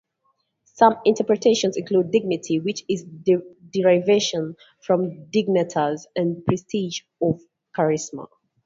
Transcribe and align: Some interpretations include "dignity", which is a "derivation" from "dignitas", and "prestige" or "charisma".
Some 0.65 0.95
interpretations 1.05 1.77
include 1.77 2.09
"dignity", 2.09 2.59
which 2.59 2.83
is 2.89 3.03
a 3.03 3.37
"derivation" 3.69 4.55
from 4.81 5.27
"dignitas", 5.29 6.07
and 6.15 6.43
"prestige" 6.43 7.01
or 7.19 7.37
"charisma". 7.77 8.27